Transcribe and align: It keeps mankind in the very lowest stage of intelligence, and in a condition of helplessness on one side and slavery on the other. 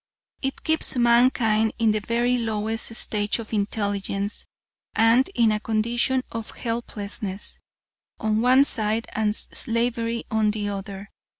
It 0.41 0.63
keeps 0.63 0.95
mankind 0.95 1.73
in 1.77 1.91
the 1.91 1.99
very 1.99 2.35
lowest 2.39 2.91
stage 2.95 3.37
of 3.37 3.53
intelligence, 3.53 4.47
and 4.95 5.29
in 5.35 5.51
a 5.51 5.59
condition 5.59 6.23
of 6.31 6.49
helplessness 6.57 7.59
on 8.19 8.41
one 8.41 8.63
side 8.63 9.05
and 9.13 9.35
slavery 9.35 10.23
on 10.31 10.49
the 10.49 10.69
other. 10.69 11.11